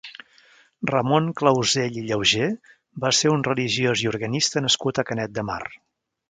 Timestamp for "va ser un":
3.05-3.45